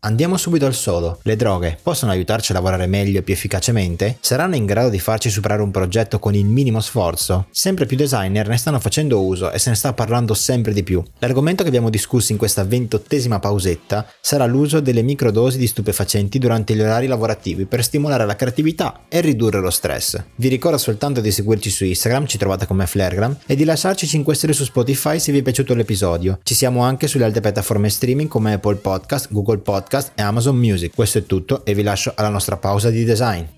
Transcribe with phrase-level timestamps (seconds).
[0.00, 1.18] Andiamo subito al sodo.
[1.22, 4.18] Le droghe possono aiutarci a lavorare meglio e più efficacemente?
[4.20, 7.48] Saranno in grado di farci superare un progetto con il minimo sforzo?
[7.50, 11.02] Sempre più designer ne stanno facendo uso e se ne sta parlando sempre di più.
[11.18, 16.76] L'argomento che abbiamo discusso in questa ventottesima pausetta sarà l'uso delle microdosi di stupefacenti durante
[16.76, 20.22] gli orari lavorativi per stimolare la creatività e ridurre lo stress.
[20.36, 24.32] Vi ricordo soltanto di seguirci su Instagram, ci trovate come Flaregram, e di lasciarci 5
[24.36, 26.38] stelle su Spotify se vi è piaciuto l'episodio.
[26.44, 30.56] Ci siamo anche sulle altre piattaforme streaming come Apple Podcast, Google Podcast, Podcast e Amazon
[30.56, 30.94] Music.
[30.94, 33.57] Questo è tutto e vi lascio alla nostra pausa di design.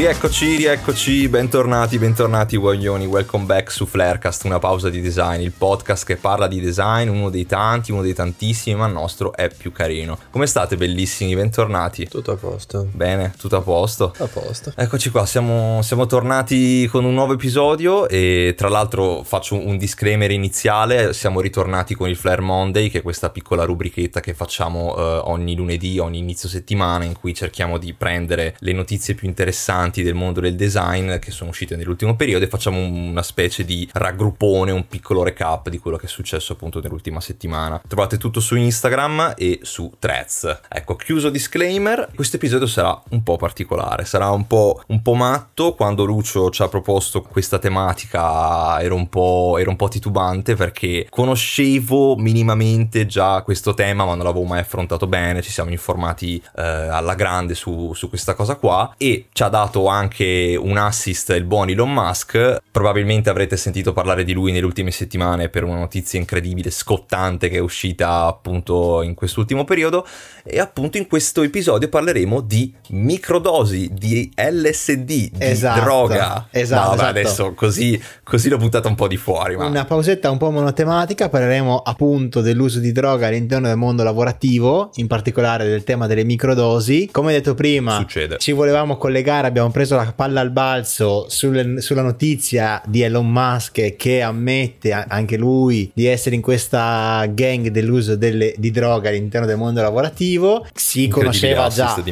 [0.00, 6.06] Rieccoci, rieccoci, bentornati, bentornati guaglioni, welcome back su Flarecast, una pausa di design, il podcast
[6.06, 9.72] che parla di design, uno dei tanti, uno dei tantissimi, ma il nostro è più
[9.72, 10.18] carino.
[10.30, 12.08] Come state bellissimi, bentornati?
[12.08, 12.88] Tutto a posto.
[12.90, 14.14] Bene, tutto a posto?
[14.16, 14.72] A posto.
[14.74, 20.30] Eccoci qua, siamo, siamo tornati con un nuovo episodio e tra l'altro faccio un disclaimer
[20.30, 25.02] iniziale, siamo ritornati con il Flare Monday, che è questa piccola rubrichetta che facciamo eh,
[25.24, 30.02] ogni lunedì, ogni inizio settimana, in cui cerchiamo di prendere le notizie più interessanti importanti
[30.02, 34.70] del mondo del design che sono uscite nell'ultimo periodo e facciamo una specie di raggruppone,
[34.70, 37.80] un piccolo recap di quello che è successo appunto nell'ultima settimana.
[37.86, 40.60] Trovate tutto su Instagram e su Threads.
[40.68, 45.74] Ecco, chiuso disclaimer, questo episodio sarà un po' particolare, sarà un po', un po matto.
[45.74, 51.06] Quando Lucio ci ha proposto questa tematica ero un, po', ero un po' titubante perché
[51.10, 56.62] conoscevo minimamente già questo tema ma non l'avevo mai affrontato bene, ci siamo informati eh,
[56.62, 61.30] alla grande su, su questa cosa qua e ci ha dato dato anche un assist
[61.30, 62.58] il buon Elon Musk.
[62.70, 67.56] Probabilmente avrete sentito parlare di lui nelle ultime settimane per una notizia incredibile, scottante che
[67.56, 70.06] è uscita appunto in quest'ultimo periodo.
[70.44, 76.48] E appunto in questo episodio parleremo di microdosi, di LSD, di esatto, droga.
[76.50, 76.90] Esatto.
[76.90, 77.18] No, vabbè, esatto.
[77.18, 79.56] adesso così, così l'ho buttata un po' di fuori.
[79.56, 79.66] Ma...
[79.66, 85.06] Una pausetta un po' monotematica, parleremo appunto dell'uso di droga all'interno del mondo lavorativo, in
[85.06, 87.08] particolare del tema delle microdosi.
[87.12, 88.38] Come detto prima, Succede.
[88.38, 93.96] ci volevamo collegare, abbiamo preso la palla al balzo sulle, sulla notizia di Elon Musk
[93.96, 99.56] che ammette anche lui di essere in questa gang dell'uso delle, di droga all'interno del
[99.56, 100.66] mondo lavorativo.
[100.74, 102.02] Si conosceva già.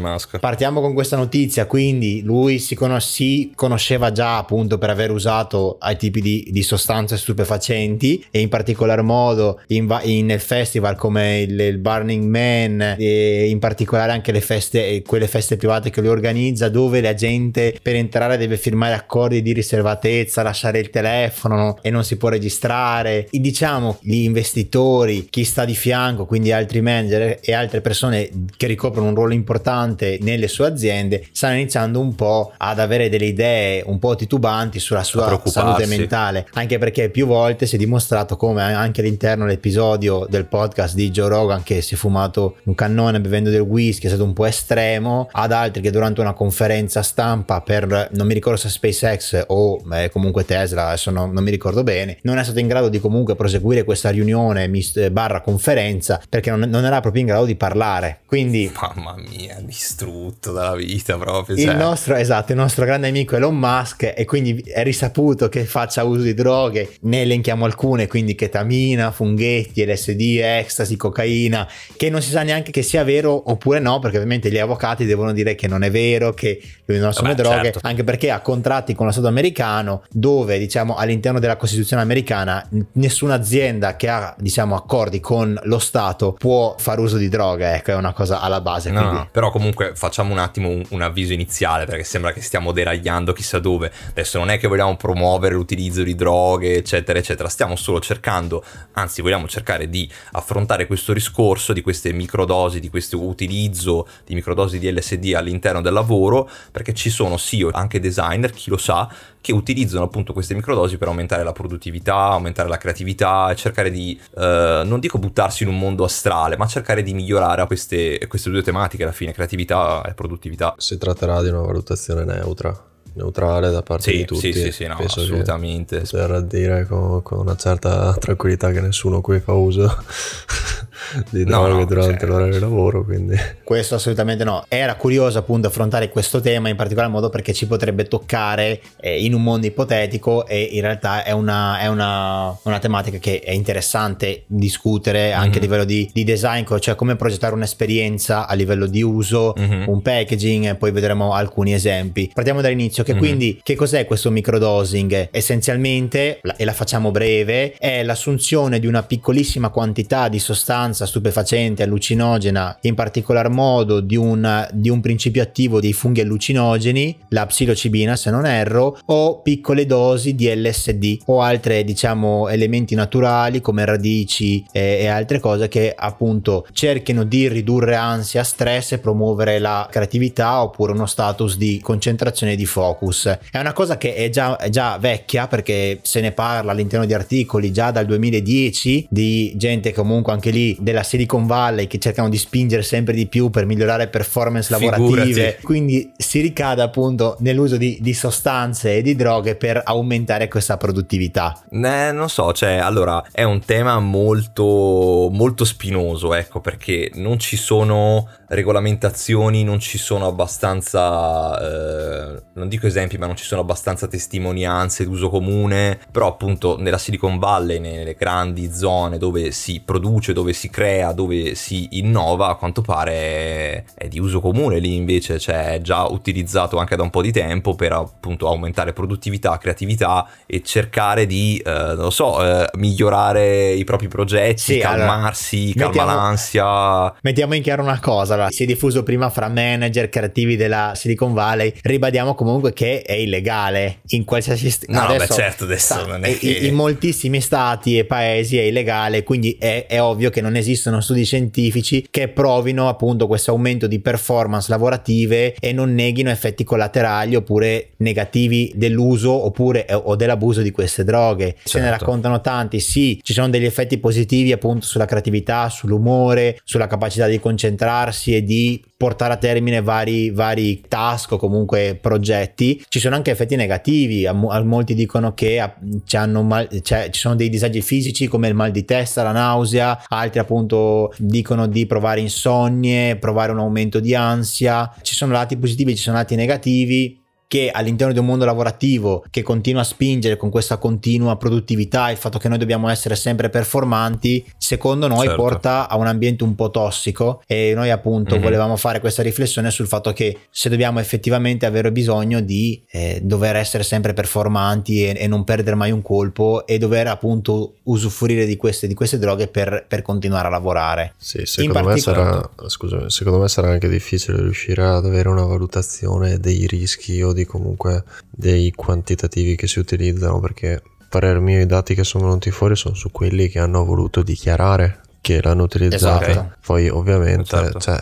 [0.41, 5.77] Partiamo con questa notizia, quindi lui si, conos- si, conosceva già appunto per aver usato
[5.81, 11.41] ai tipi di, di sostanze stupefacenti e in particolar modo in, va- in festival come
[11.41, 16.11] il, il, Burning Man e in particolare anche le feste, quelle feste private che lui
[16.11, 21.91] organizza dove la gente per entrare deve firmare accordi di riservatezza, lasciare il telefono e
[21.91, 23.29] non si può registrare.
[23.31, 28.67] E diciamo gli investitori, chi sta di fianco, quindi altri manager e altre persone che
[28.67, 33.83] ricoprono un ruolo importante nelle sue aziende, stanno iniziando un po' ad avere delle idee
[33.87, 38.63] un po' titubanti sulla sua salute mentale, anche perché più volte si è dimostrato come
[38.63, 43.51] anche all'interno dell'episodio del podcast di Joe Rogan che si è fumato un cannone bevendo
[43.51, 47.28] del whisky, è stato un po' estremo, ad altri che durante una conferenza stampa
[47.65, 51.83] per non mi ricordo se SpaceX o eh, comunque Tesla, adesso no, non mi ricordo
[51.83, 54.71] bene, non è stato in grado di comunque proseguire questa riunione
[55.11, 58.21] barra conferenza perché non, non, era proprio in grado di parlare.
[58.27, 61.57] Quindi, mamma mia, distrutto dalla vita proprio.
[61.57, 61.71] Cioè.
[61.71, 66.05] Il nostro, esatto, il nostro grande amico Elon Musk, e quindi è risaputo che faccia
[66.05, 66.97] uso di droghe.
[67.03, 72.83] Ne elenchiamo alcune, quindi ketamina, funghetti, LSD, ecstasy, cocaina, che non si sa neanche che
[72.83, 76.61] sia vero oppure no, perché ovviamente gli avvocati devono dire che non è vero, che
[76.85, 77.81] lui non assume droghe, certo.
[77.83, 83.35] anche perché ha contratti con lo Stato americano dove, diciamo, all'interno della Costituzione americana nessuna
[83.35, 87.95] azienda che ha, diciamo, accordi con lo Stato può fare uso di droghe, ecco, è
[87.95, 88.91] una cosa alla base.
[88.91, 92.73] No, no, però comunque facciamo un attimo un, un, avviso iniziale perché sembra che stiamo
[92.73, 93.93] deragliando chissà dove.
[94.11, 97.49] Adesso non è che vogliamo promuovere l'utilizzo di droghe, eccetera, eccetera.
[97.49, 98.63] Stiamo solo cercando,
[98.93, 104.79] anzi vogliamo cercare di affrontare questo discorso di queste microdosi, di questo utilizzo di microdosi
[104.79, 109.09] di LSD all'interno del lavoro, perché ci sono sì anche designer, chi lo sa,
[109.41, 114.83] che utilizzano appunto queste microdosi per aumentare la produttività, aumentare la creatività cercare di, eh,
[114.85, 119.03] non dico buttarsi in un mondo astrale, ma cercare di migliorare queste, queste due tematiche
[119.03, 120.75] alla fine, creatività e produttività.
[120.79, 122.87] Si tratterà di una valutazione neutra
[123.19, 124.53] neutrale da parte sì, di tutti.
[124.53, 126.03] Sì, sì, sì, no, assolutamente.
[126.09, 129.85] Per dire con, con, una certa tranquillità che nessuno qui fa uso
[131.31, 133.37] di No, droghe no, durante cioè, l'orario di lavoro, quindi...
[133.63, 134.65] Questo assolutamente no.
[134.69, 139.35] Era curioso appunto affrontare questo tema in particolar modo perché ci potrebbe toccare eh, in
[139.35, 144.45] un mondo ipotetico e in realtà è una, è una, una tematica che è interessante
[144.47, 145.67] discutere anche a Mhm.
[145.67, 149.85] livello di, di design, cioè come progettare un'esperienza a livello di uso, Mhm.
[149.89, 152.31] un packaging e poi vedremo alcuni esempi.
[152.33, 153.19] Partiamo dall'inizio che Mhm.
[153.19, 155.29] quindi che cos'è questo microdosing?
[155.31, 162.79] Essenzialmente, e la facciamo breve, è l'assunzione di una piccolissima quantità di sostanza stupefacente allucinogena,
[162.83, 168.31] in particolar modo di un, di un principio attivo dei funghi allucinogeni, la psilocibina se
[168.31, 174.99] non erro, o piccole dosi di LSD o altre diciamo elementi naturali come radici e,
[175.01, 180.93] e altre cose che appunto cerchino di ridurre ansia, stress e promuovere la creatività oppure
[180.93, 183.39] uno status di concentrazione e di focus.
[183.51, 187.15] È una cosa che è già, è già vecchia perché se ne parla all'interno di
[187.15, 192.39] articoli già dal 2010 di gente comunque anche lì della Silicon Valley che cercano di
[192.39, 195.23] spingere sempre di più per migliorare performance lavorative.
[195.23, 195.63] Figurati.
[195.63, 201.61] Quindi si ricade appunto nell'uso di, di sostanze e di droghe per aumentare questa produttività.
[201.71, 207.57] Eh, non so, cioè, allora, è un tema molto, molto spinoso, ecco, perché non ci
[207.57, 214.07] sono regolamentazioni, non ci sono abbastanza, eh, non dico esempi, ma non ci sono abbastanza
[214.07, 220.53] testimonianze d'uso comune, però appunto nella Silicon Valley, nelle grandi zone dove si produce, dove
[220.53, 225.75] si crea, dove si innova, a quanto pare è di uso comune, lì invece cioè,
[225.75, 230.63] è già utilizzato anche da un po' di tempo per appunto aumentare produttività, creatività e
[230.63, 235.87] cercare di, eh, non lo so, eh, migliorare i propri progetti, Sì, allora, calmarsi, calma
[235.89, 237.15] mettiamo- l'ansia.
[237.23, 241.33] Mettiamo in chiaro una cosa, allora, si è diffuso prima fra manager creativi della Silicon
[241.33, 246.25] Valley, ribadiamo comunque che è illegale in qualsiasi st- No, beh, certo, adesso sta- non
[246.25, 250.41] è in- che- in moltissimi stati e paesi è illegale, quindi è, è ovvio che
[250.41, 256.31] non esistono studi scientifici che provino appunto questo aumento di performance lavorative e non neghino
[256.31, 261.57] effetti collaterali oppure negativi dell'uso oppure eh, o dell'abuso di queste droghe.
[261.65, 262.05] Se ne Certo.
[262.05, 267.39] raccontano tanti, sì, ci sono degli effetti positivi appunto sulla creatività, sull'umore, sulla capacità di
[267.41, 272.85] concentrarsi e di portare a termine vari, vari task o comunque progetti.
[272.89, 275.73] Ci sono anche effetti negativi, a, a molti dicono che ah,
[276.05, 279.31] ci, hanno mal- cioè, ci sono dei disagi fisici come il mal di testa, la
[279.31, 284.93] nausea, altri appunto dicono di provare insonnie, provare un aumento di ansia.
[285.01, 287.18] Ci sono lati positivi, ci sono lati negativi
[287.49, 292.19] che all'interno di un mondo lavorativo che continua a spingere con questa continua produttività, il
[292.19, 295.43] fatto che noi dobbiamo essere sempre performanti, secondo noi Certo.
[295.43, 298.43] porta a un ambiente un po' tossico e noi appunto Mhm.
[298.43, 303.57] volevamo fare questa riflessione sul fatto che se dobbiamo effettivamente avere bisogno di eh, dover
[303.57, 308.57] essere sempre performanti e, e non perdere mai un colpo e dover appunto usufruire di
[308.57, 311.15] queste, di queste droghe per, per continuare a lavorare.
[311.17, 316.39] Sì, secondo me, sarà, scusami, secondo me sarà anche difficile riuscire ad avere una valutazione
[316.39, 321.95] dei rischi o di comunque dei quantitativi che si utilizzano perché parer mio i dati
[321.95, 326.57] che sono venuti fuori sono su quelli che hanno voluto dichiarare che l'hanno utilizzata Esatto.
[326.65, 327.81] poi ovviamente Certo.
[327.81, 327.99] cioè,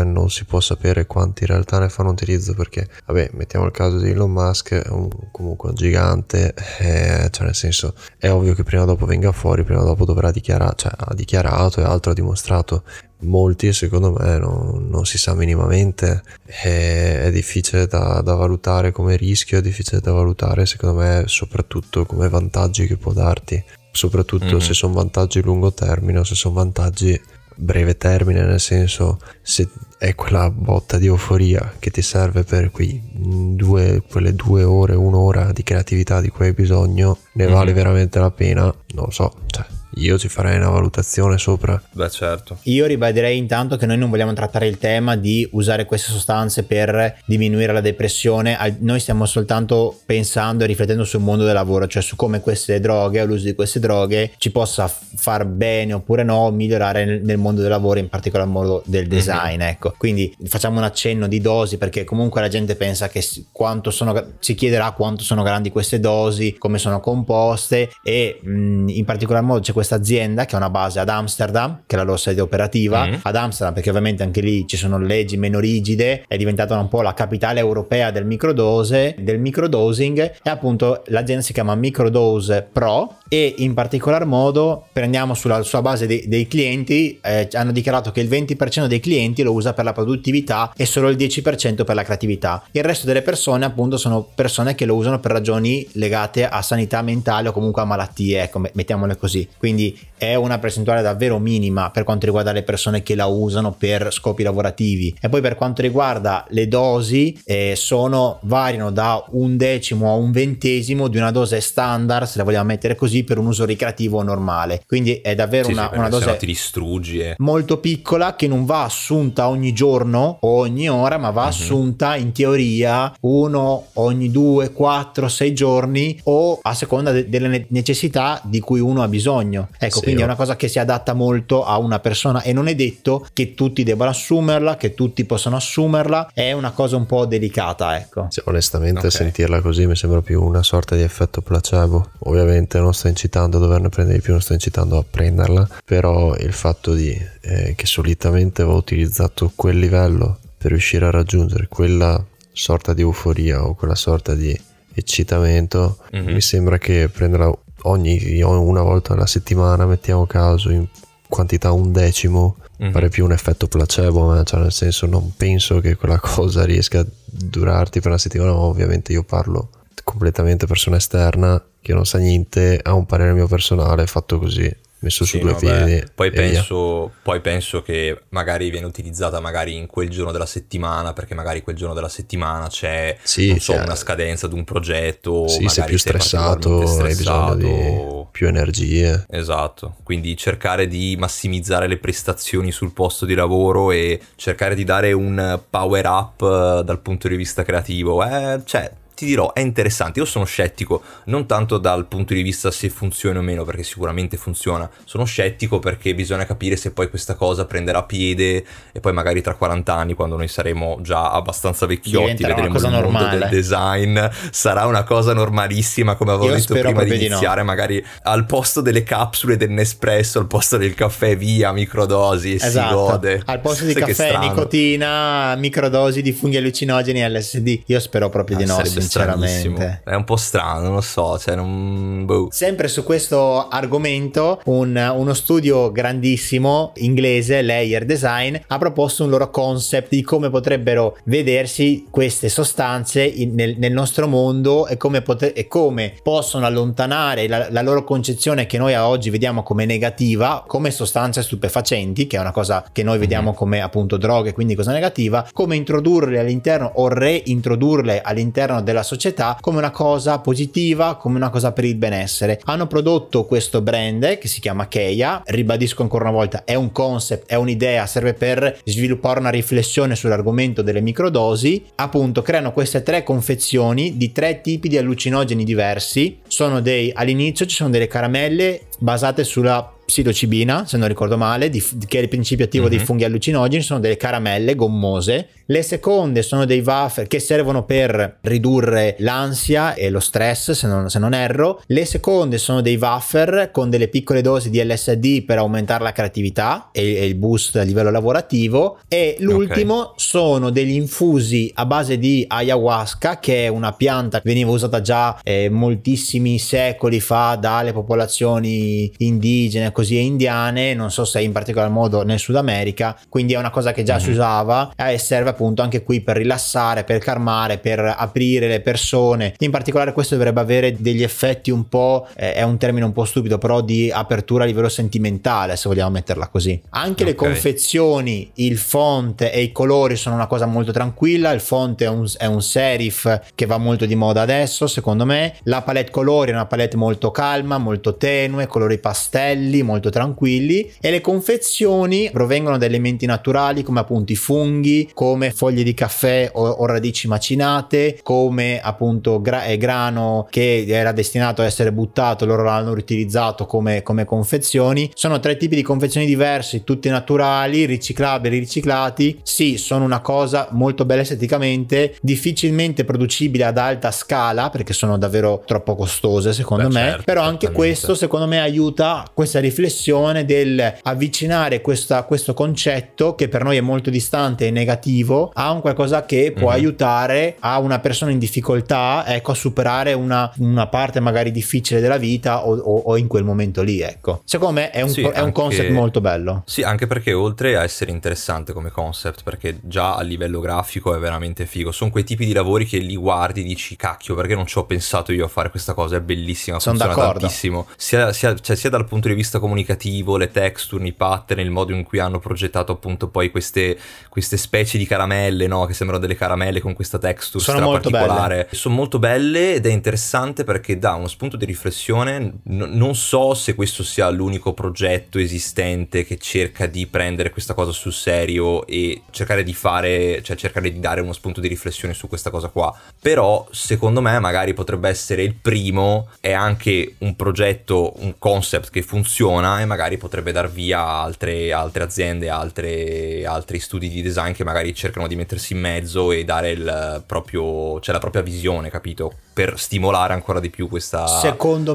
[0.00, 3.70] eh, non si può sapere quanti in realtà ne fanno utilizzo perché vabbè mettiamo il
[3.72, 8.52] caso di Elon Musk è un- comunque un gigante eh, cioè nel senso è ovvio
[8.54, 11.84] che prima o dopo venga fuori prima o dopo dovrà dichiarare cioè ha dichiarato e
[11.84, 12.82] altro ha dimostrato
[13.20, 19.16] molti secondo me non, non si sa minimamente è, è difficile da, da valutare come
[19.16, 24.58] rischio è difficile da valutare secondo me soprattutto come vantaggi che può darti soprattutto Mhm.
[24.60, 27.18] se sono vantaggi lungo termine o se sono vantaggi
[27.58, 29.66] breve termine nel senso se
[29.98, 35.52] è quella botta di euforia che ti serve per quei due, quelle due ore un'ora
[35.52, 37.52] di creatività di cui hai bisogno ne Mhm.
[37.52, 39.64] vale veramente la pena non lo so cioè
[39.96, 42.58] io ci farei una valutazione sopra Beh, certo.
[42.64, 47.20] Io ribadirei intanto che noi non vogliamo trattare il tema di usare queste sostanze per
[47.24, 52.16] diminuire la depressione, noi stiamo soltanto pensando e riflettendo sul mondo del lavoro, cioè su
[52.16, 57.20] come queste droghe o l'uso di queste droghe ci possa far bene oppure no migliorare
[57.20, 59.94] nel, mondo del lavoro, in particolar modo del design, ecco.
[59.96, 64.54] Quindi facciamo un accenno di dosi perché comunque la gente pensa che quanto sono, si
[64.54, 69.72] chiederà quanto sono grandi queste dosi, come sono composte e mh, in particolar modo c'è
[69.72, 73.14] questa azienda che ha una base ad Amsterdam, che è la loro sede operativa, Mm.
[73.22, 77.02] ad Amsterdam perché ovviamente anche lì ci sono leggi meno rigide, è diventata un po'
[77.02, 83.54] la capitale europea del microdose, del microdosing e appunto l'azienda si chiama Microdose Pro e
[83.58, 88.28] in particolar modo prendiamo sulla sua base dei, dei clienti, eh, hanno dichiarato che il
[88.28, 92.62] 20% dei clienti lo usa per la produttività e solo il 10% per la creatività.
[92.72, 97.02] Il resto delle persone appunto sono persone che lo usano per ragioni legate a sanità
[97.02, 99.48] mentale o comunque a malattie, ecco, mettiamole così.
[99.56, 104.12] Quindi è una percentuale davvero minima per quanto riguarda le persone che la usano per
[104.12, 105.14] scopi lavorativi.
[105.20, 110.30] E poi per quanto riguarda le dosi, eh, sono, variano da un decimo a un
[110.30, 114.82] ventesimo di una dose standard, se la vogliamo mettere così, per un uso ricreativo normale.
[114.86, 117.34] Quindi è davvero Sì, una, sì, una dose ti distruggi e...
[117.38, 121.48] molto piccola che non va assunta ogni giorno o ogni ora, ma va Mhm.
[121.48, 127.66] assunta in teoria uno ogni due, quattro, sei giorni o a seconda de- delle ne-
[127.68, 129.68] necessità di cui uno ha bisogno.
[129.78, 130.28] Ecco, Sì, quindi è oh.
[130.28, 133.82] una cosa che si adatta molto a una persona e non è detto che tutti
[133.82, 138.26] debbano assumerla, che tutti possano assumerla, è una cosa un po' delicata, ecco.
[138.30, 139.12] Sì, onestamente Ok.
[139.12, 142.10] sentirla così mi sembra più una sorta di effetto placebo.
[142.20, 146.34] Ovviamente non sto incitando a doverne prendere di più, non sto incitando a prenderla, però
[146.36, 152.22] il fatto di eh, che solitamente va utilizzato quel livello per riuscire a raggiungere quella
[152.52, 154.58] sorta di euforia o quella sorta di
[154.94, 156.32] eccitamento, Mhm.
[156.32, 160.86] mi sembra che prenderla ogni una volta alla settimana, mettiamo caso in
[161.28, 162.92] quantità un decimo, Mhm.
[162.92, 167.00] pare più un effetto placebo, ma cioè nel senso non penso che quella cosa riesca
[167.00, 169.70] a durarti per una settimana, ma ovviamente io parlo
[170.04, 175.24] completamente persona esterna che non sa niente, ha un parere mio personale fatto così, messo
[175.24, 176.02] Sì, su due piedi.
[176.12, 181.34] Poi penso, poi penso che magari viene utilizzata magari in quel giorno della settimana, perché
[181.34, 185.58] magari quel giorno della settimana c'è Sì, non so, una scadenza di un progetto, Sì,
[185.62, 188.28] magari sei più stressato, particolarmente hai bisogno di stressato.
[188.32, 189.24] più energie.
[189.30, 195.12] Esatto, quindi cercare di massimizzare le prestazioni sul posto di lavoro e cercare di dare
[195.12, 200.18] un power up eh, dal punto di vista creativo, eh, cioè ti dirò, è interessante.
[200.18, 204.36] Io sono scettico, non tanto dal punto di vista se funziona o meno, perché sicuramente
[204.36, 204.88] funziona.
[205.04, 209.54] Sono scettico perché bisogna capire se poi questa cosa prenderà piede e poi magari tra
[209.54, 213.38] 40 anni, quando noi saremo già abbastanza vecchiotti, Diventerà vedremo il mondo normale.
[213.38, 214.18] del design,
[214.50, 217.24] sarà una cosa normalissima, come avevo Io detto prima di di no.
[217.36, 222.58] iniziare, magari al posto delle capsule del Nespresso, al posto del caffè via, microdosi e
[222.58, 223.42] si Esatto, gode.
[223.46, 227.82] al posto di Sai caffè, nicotina, microdosi di funghi allucinogeni LSD.
[227.86, 229.76] Io spero proprio di Eh, no, sarebbe stranissimo.
[229.76, 230.00] sinceramente.
[230.04, 232.24] È un po' strano, non lo so, cioè non...
[232.24, 232.48] boh.
[232.50, 239.50] Sempre su questo argomento, un- uno studio grandissimo inglese, Layer Design, ha proposto un loro
[239.50, 245.52] concept di come potrebbero vedersi queste sostanze in- nel, nel nostro mondo e come, pote-
[245.52, 250.64] e come possono allontanare la, la loro concezione che noi a oggi vediamo come negativa,
[250.66, 254.92] come sostanze stupefacenti, che è una cosa che noi vediamo come appunto droghe, quindi cosa
[254.92, 261.50] negativa, come introdurle all'interno o reintrodurle all'interno della società come una cosa positiva, come una
[261.50, 262.60] cosa per il benessere.
[262.64, 267.48] Hanno prodotto questo brand che si chiama Keia, ribadisco ancora una volta, è un concept,
[267.48, 271.84] è un'idea, serve per sviluppare una riflessione sull'argomento delle microdosi.
[271.96, 276.38] Appunto, creano queste tre confezioni di tre tipi di allucinogeni diversi.
[276.46, 281.84] Sono dei all'inizio ci sono delle caramelle basate sulla psilocibina, se non ricordo male, di-
[282.06, 283.04] che è il principio attivo dei Mhm.
[283.04, 285.48] funghi allucinogeni, sono delle caramelle gommose.
[285.66, 291.10] Le seconde sono dei wafer che servono per ridurre l'ansia e lo stress, se non,
[291.10, 291.82] se non erro.
[291.86, 296.90] Le seconde sono dei wafer con delle piccole dosi di LSD per aumentare la creatività
[296.92, 298.98] e, e il boost a livello lavorativo.
[299.08, 304.70] E l'ultimo sono degli infusi a base di ayahuasca, che è una pianta che veniva
[304.70, 311.40] usata già eh, moltissimi secoli fa dalle popolazioni indigene, così e indiane, non so se
[311.40, 315.14] in particolar modo nel Sud America, quindi è una cosa che già si usava eh,
[315.14, 319.54] e serve appunto anche qui per rilassare, per calmare, per aprire le persone.
[319.60, 323.24] In particolare questo dovrebbe avere degli effetti un po', eh, è un termine un po'
[323.24, 326.78] stupido, però di apertura a livello sentimentale, se vogliamo metterla così.
[326.90, 327.36] Anche le Ok.
[327.36, 332.30] confezioni, il font e i colori sono una cosa molto tranquilla, il font è un,
[332.36, 335.54] è un serif che va molto di moda adesso, secondo me.
[335.62, 341.10] La palette colori è una palette molto calma, molto tenue, colori pastelli, molto tranquilli e
[341.10, 346.66] le confezioni provengono da elementi naturali come appunto i funghi, come foglie di caffè o,
[346.66, 352.64] o radici macinate, come appunto gra- eh, grano che era destinato a essere buttato, loro
[352.64, 355.10] l'hanno riutilizzato come, come confezioni.
[355.14, 359.40] Sono tre tipi di confezioni diversi, tutti naturali, riciclabili, riciclati.
[359.42, 365.62] Sì, sono una cosa molto bella esteticamente, difficilmente producibile ad alta scala perché sono davvero
[365.64, 370.46] troppo costose secondo Beh, me, certo, però anche questo secondo me aiuta questa riflessione riflessione
[370.46, 375.80] del avvicinare questa, questo concetto che per noi è molto distante e negativo a un
[375.80, 376.78] qualcosa che può mm-hmm.
[376.78, 382.16] aiutare a una persona in difficoltà ecco, a superare una, una parte magari difficile della
[382.16, 384.00] vita o, o, o, in quel momento lì.
[384.00, 384.40] Ecco.
[384.44, 386.62] Secondo me è un, sì, è un concept molto bello.
[386.66, 391.18] Sì, anche perché oltre a essere interessante come concept, perché già a livello grafico è
[391.18, 394.66] veramente figo, sono quei tipi di lavori che li guardi e dici cacchio perché non
[394.66, 397.40] ci ho pensato io a fare questa cosa, è bellissima, sono funziona d'accordo.
[397.40, 401.70] tantissimo, sia, sia, cioè, sia, dal punto di vista comunicativo, le texture, i pattern, il
[401.70, 405.84] modo in cui hanno progettato appunto poi queste, queste specie di caramelle, no?
[405.86, 408.54] che sembrano delle caramelle con questa texture sono molto particolare.
[408.56, 408.68] Belle.
[408.70, 413.54] Sono molto belle ed è interessante perché dà uno spunto di riflessione, N- non so
[413.54, 419.22] se questo sia l'unico progetto esistente che cerca di prendere questa cosa sul serio e
[419.30, 422.96] cercare di fare, cioè cercare di dare uno spunto di riflessione su questa cosa qua,
[423.20, 429.02] però secondo me magari potrebbe essere il primo, è anche un progetto, un concept che
[429.02, 434.52] funziona e magari potrebbe dar via a altre, altre aziende, altre, altri studi di design
[434.52, 438.90] che magari cercano di mettersi in mezzo e dare il proprio, cioè la propria visione,
[438.90, 439.32] capito?
[439.52, 441.26] Per stimolare ancora di più questa,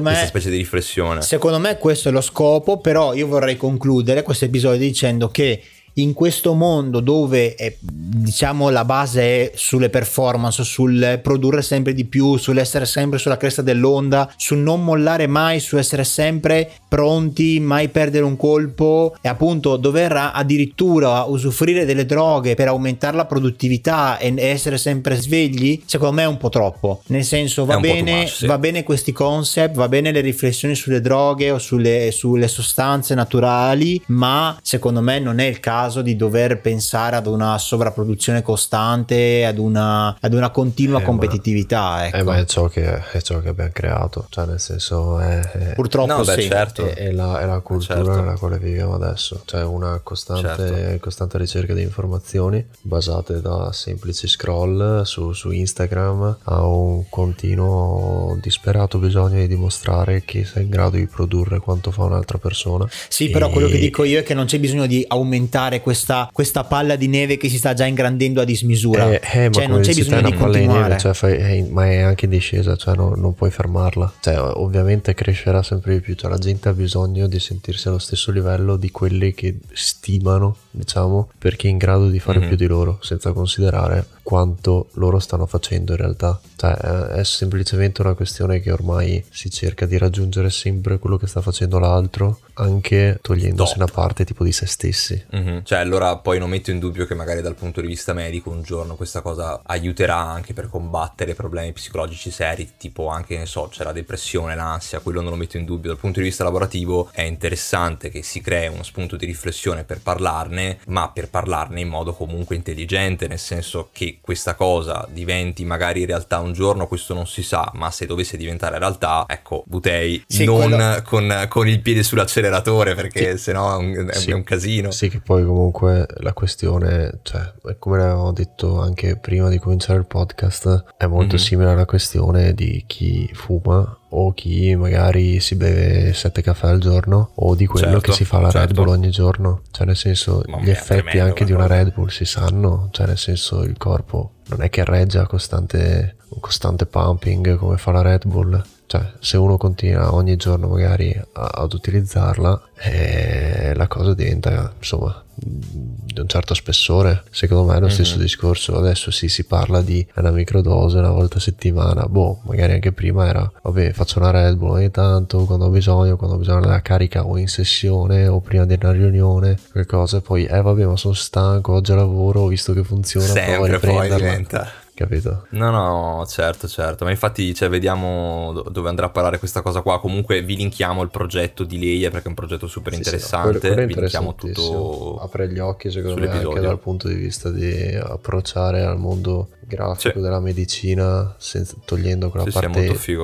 [0.00, 1.22] me, questa specie di riflessione.
[1.22, 5.62] Secondo me questo è lo scopo, però io vorrei concludere questo episodio dicendo che
[5.94, 12.04] in questo mondo dove è, diciamo la base è sulle performance, sul produrre sempre di
[12.04, 17.88] più, sull'essere sempre sulla cresta dell'onda, sul non mollare mai, su essere sempre pronti, mai
[17.88, 24.34] perdere un colpo e appunto dover addirittura usufruire delle droghe per aumentare la produttività e
[24.36, 27.02] essere sempre svegli, secondo me è un po' troppo.
[27.06, 28.46] Nel senso va, bene, much, sì.
[28.46, 34.02] va bene questi concept, va bene le riflessioni sulle droghe o sulle, sulle sostanze naturali,
[34.06, 39.44] ma secondo me non è il caso caso di dover pensare ad una sovrapproduzione costante,
[39.44, 41.80] ad una, ad una continua eh, competitività.
[41.80, 42.16] Ma, ecco.
[42.16, 45.74] eh, ma è ciò, che, è ciò che abbiamo creato, cioè nel senso è, è
[45.74, 46.86] purtroppo no, beh, certo.
[46.86, 48.14] è, è, la, è, la, cultura certo.
[48.14, 50.98] nella quale viviamo adesso, cioè una costante, certo.
[51.00, 58.98] costante ricerca di informazioni basate da semplici scroll su, su Instagram a un continuo disperato
[58.98, 62.88] bisogno di dimostrare che sei in grado di produrre quanto fa un'altra persona.
[63.08, 63.30] Sì, e...
[63.30, 66.64] però quello che dico io è che non c'è bisogno di aumentare fare questa, questa,
[66.64, 69.10] palla di neve che si sta già ingrandendo a dismisura.
[69.10, 70.82] Eh, eh, cioè, non c'è bisogno di continuare.
[70.82, 74.12] Neve, cioè, fai, eh, ma è anche in discesa, cioè no, non puoi fermarla.
[74.20, 76.14] Cioè, ovviamente crescerà sempre di più.
[76.14, 81.30] Cioè, la gente ha bisogno di sentirsi allo stesso livello di quelli che stimano, diciamo,
[81.38, 82.48] perché è in grado di fare mm-hmm.
[82.48, 86.40] più di loro, senza considerare quanto loro stanno facendo in realtà.
[86.56, 91.40] Cioè, è semplicemente una questione che ormai si cerca di raggiungere sempre quello che sta
[91.40, 93.82] facendo l'altro, anche togliendosi Top.
[93.82, 95.22] una parte tipo di se stessi.
[95.34, 95.58] Mm-hmm.
[95.64, 98.62] Cioè, allora poi non metto in dubbio che magari dal punto di vista medico un
[98.62, 103.84] giorno questa cosa aiuterà anche per combattere problemi psicologici seri, tipo anche, ne so, c'è
[103.84, 105.90] la depressione, l'ansia, quello non lo metto in dubbio.
[105.90, 110.00] Dal punto di vista lavorativo è interessante che si crei uno spunto di riflessione per
[110.00, 116.04] parlarne, ma per parlarne in modo comunque intelligente, nel senso che questa cosa diventi magari
[116.04, 120.44] realtà un giorno, questo non si sa, ma se dovesse diventare realtà, ecco, Butei, sì,
[120.44, 121.02] non quello...
[121.04, 123.44] con, con, il piede sull'acceleratore perché sì.
[123.44, 124.32] sennò è un, è sì.
[124.32, 124.90] un casino.
[124.90, 130.06] Sì, che poi comunque la questione, cioè, come avevamo detto anche prima di cominciare il
[130.06, 131.44] podcast, è molto mm-hmm.
[131.44, 137.30] simile alla questione di chi fuma o chi magari si beve 7 caffè al giorno
[137.36, 138.66] o di quello certo, che si fa la certo.
[138.66, 139.62] Red Bull ogni giorno.
[139.70, 143.18] Cioè nel senso Ma gli effetti anche di una Red Bull si sanno, cioè nel
[143.18, 148.26] senso il corpo non è che reggia costante, un costante pumping come fa la Red
[148.26, 148.62] Bull.
[148.92, 155.24] Cioè, se uno continua ogni giorno magari a, ad utilizzarla, eh, la cosa diventa, insomma,
[155.34, 157.22] di un certo spessore.
[157.30, 157.94] Secondo me è lo mm-hmm.
[157.94, 158.76] stesso discorso.
[158.76, 162.04] Adesso sì, si parla di una microdose una volta a settimana.
[162.04, 166.18] Boh, magari anche prima era, vabbè, faccio una Red Bull ogni tanto, quando ho bisogno,
[166.18, 170.20] quando ho bisogno della carica o in sessione o prima di una riunione, qualcosa.
[170.20, 174.70] Poi, eh vabbè, ma sono stanco, oggi lavoro, ho visto che funziona, Sempre poi diventa
[175.02, 175.46] capito?
[175.50, 180.00] No, no, certo, certo, ma infatti cioè, vediamo dove andrà a parare questa cosa qua.
[180.00, 183.54] Comunque vi linkiamo il progetto di Leia perché è un progetto super interessante.
[183.54, 185.18] Sì, sì, no, quello, quello vi linkiamo tutto.
[185.20, 190.18] Apre gli occhi, secondo me, anche dal punto di vista di approcciare al mondo grafico
[190.18, 190.20] sì.
[190.20, 193.16] della medicina, senza, togliendo quella sì, parte sì,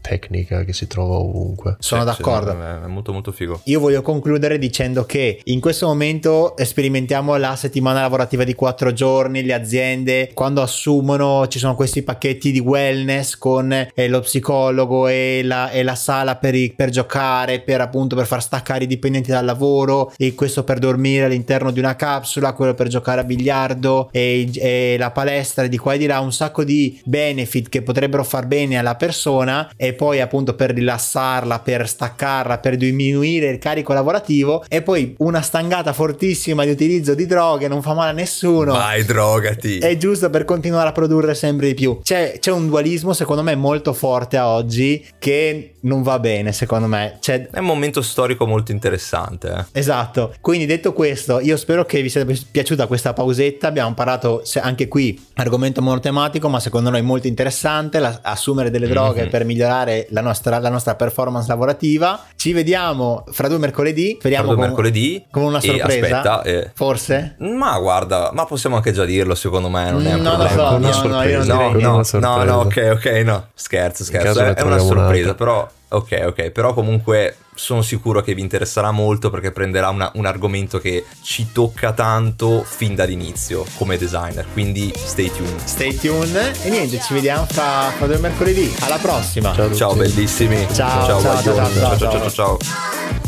[0.00, 1.76] tecnica che si trova ovunque.
[1.78, 2.52] Sono d'accordo.
[2.60, 3.60] è molto molto figo.
[3.64, 9.42] Io voglio concludere dicendo che in questo momento sperimentiamo la settimana lavorativa di quattro giorni,
[9.42, 15.06] le aziende quando assumono assumono, ci sono questi pacchetti di wellness con eh, lo psicologo
[15.06, 18.86] e la, e la sala per, i, per, giocare, per appunto per far staccare i
[18.86, 23.24] dipendenti dal lavoro e questo per dormire all'interno di una capsula, quello per giocare a
[23.24, 27.82] biliardo e, e la palestra di qua e di là, un sacco di benefit che
[27.82, 33.58] potrebbero far bene alla persona e poi appunto per rilassarla, per staccarla, per diminuire il
[33.58, 38.14] carico lavorativo e poi una stangata fortissima di utilizzo di droghe non fa male a
[38.14, 38.72] nessuno.
[38.72, 39.78] Vai, drogati.
[39.78, 42.00] È giusto per continuare a produrre sempre di più.
[42.02, 46.86] C'è, c'è un dualismo secondo me molto forte a oggi che non va bene secondo
[46.86, 47.18] me.
[47.20, 47.48] C'è...
[47.50, 49.66] È un momento storico molto interessante.
[49.72, 49.78] Eh.
[49.78, 50.34] Esatto.
[50.40, 53.68] Quindi detto questo, io spero che vi sia piaciuta questa pausetta.
[53.68, 57.98] Abbiamo parlato anche qui argomento monotematico, ma secondo noi molto interessante.
[57.98, 59.30] La, assumere delle droghe mm-hmm.
[59.30, 62.24] per migliorare la nostra, la nostra, performance lavorativa.
[62.34, 64.16] Ci vediamo fra due mercoledì.
[64.18, 65.24] Speriamo fra due con, mercoledì.
[65.30, 66.20] Con una sorpresa.
[66.20, 66.70] Aspetta, eh.
[66.74, 67.36] Forse?
[67.38, 69.90] Ma guarda, ma possiamo anche già dirlo, secondo me.
[69.90, 70.67] Non è un no, problema.
[70.70, 73.46] No, no, no, io non no, no, no, no, ok, ok, no.
[73.54, 74.40] Scherzo, scherzo.
[74.40, 79.30] È, è una sorpresa, però Ok, ok, però comunque sono sicuro che vi interesserà molto
[79.30, 85.30] perché prenderà una, un argomento che ci tocca tanto fin dall'inizio come designer, quindi stay
[85.30, 85.64] tuned.
[85.64, 88.74] Stay tuned e niente, ci vediamo fra, fra due mercoledì.
[88.80, 89.54] Alla prossima.
[89.54, 90.66] Ciao, ciao bellissimi.
[90.72, 91.96] Ciao, ciao, ciao, ciao, ciao, ciao.
[91.96, 92.30] ciao, ciao.
[92.30, 93.27] ciao.